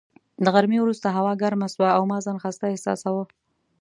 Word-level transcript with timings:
له 0.43 0.49
غرمې 0.55 0.77
وروسته 0.81 1.07
هوا 1.17 1.33
ګرمه 1.41 1.67
شوه 1.73 1.89
او 1.97 2.03
ما 2.11 2.17
ځان 2.25 2.37
خسته 2.43 2.65
احساس 2.71 2.99
کاوه. 3.05 3.23